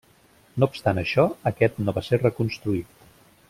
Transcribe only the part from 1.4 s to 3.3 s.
aquest no va ser reconstruït.